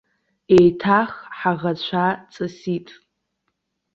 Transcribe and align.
Еиҭах 0.55 1.11
ҳаӷацәа 1.37 2.05
ҵысит. 2.31 2.87